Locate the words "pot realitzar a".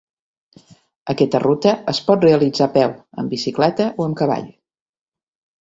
2.09-2.71